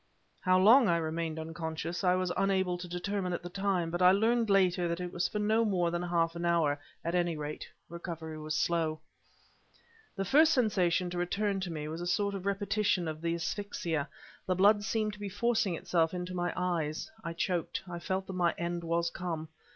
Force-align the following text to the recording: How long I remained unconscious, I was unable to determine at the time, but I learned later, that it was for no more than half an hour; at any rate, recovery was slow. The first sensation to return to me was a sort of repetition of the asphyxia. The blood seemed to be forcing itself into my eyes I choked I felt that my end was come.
How 0.39 0.57
long 0.57 0.87
I 0.89 0.97
remained 0.97 1.37
unconscious, 1.37 2.03
I 2.03 2.15
was 2.15 2.31
unable 2.35 2.75
to 2.75 2.87
determine 2.87 3.33
at 3.33 3.43
the 3.43 3.49
time, 3.51 3.91
but 3.91 4.01
I 4.01 4.11
learned 4.11 4.49
later, 4.49 4.87
that 4.87 4.99
it 4.99 5.13
was 5.13 5.27
for 5.27 5.37
no 5.37 5.63
more 5.63 5.91
than 5.91 6.01
half 6.01 6.35
an 6.35 6.43
hour; 6.43 6.79
at 7.05 7.13
any 7.13 7.37
rate, 7.37 7.67
recovery 7.87 8.39
was 8.39 8.55
slow. 8.55 8.99
The 10.15 10.25
first 10.25 10.53
sensation 10.53 11.11
to 11.11 11.19
return 11.19 11.59
to 11.59 11.71
me 11.71 11.87
was 11.87 12.01
a 12.01 12.07
sort 12.07 12.33
of 12.33 12.47
repetition 12.47 13.07
of 13.07 13.21
the 13.21 13.35
asphyxia. 13.35 14.09
The 14.47 14.55
blood 14.55 14.83
seemed 14.83 15.13
to 15.13 15.19
be 15.19 15.29
forcing 15.29 15.75
itself 15.75 16.15
into 16.15 16.33
my 16.33 16.51
eyes 16.55 17.11
I 17.23 17.33
choked 17.33 17.81
I 17.87 17.99
felt 17.99 18.25
that 18.25 18.33
my 18.33 18.55
end 18.57 18.83
was 18.83 19.11
come. 19.11 19.49